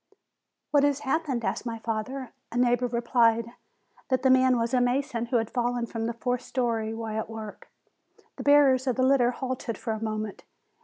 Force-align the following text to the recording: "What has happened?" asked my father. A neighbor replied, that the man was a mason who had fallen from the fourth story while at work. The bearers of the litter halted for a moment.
"What 0.71 0.81
has 0.83 1.01
happened?" 1.01 1.45
asked 1.45 1.63
my 1.63 1.77
father. 1.77 2.31
A 2.51 2.57
neighbor 2.57 2.87
replied, 2.87 3.51
that 4.09 4.23
the 4.23 4.31
man 4.31 4.57
was 4.57 4.73
a 4.73 4.81
mason 4.81 5.27
who 5.27 5.35
had 5.37 5.51
fallen 5.51 5.85
from 5.85 6.07
the 6.07 6.13
fourth 6.13 6.41
story 6.41 6.91
while 6.91 7.19
at 7.19 7.29
work. 7.29 7.69
The 8.37 8.43
bearers 8.43 8.87
of 8.87 8.95
the 8.95 9.03
litter 9.05 9.29
halted 9.29 9.77
for 9.77 9.93
a 9.93 10.03
moment. 10.03 10.43